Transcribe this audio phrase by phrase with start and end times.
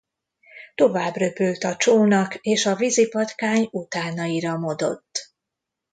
[0.75, 5.31] Továbbröpült a csónak, és a vízipatkány utána iramodott.